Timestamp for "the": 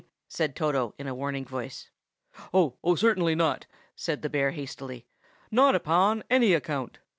4.23-4.31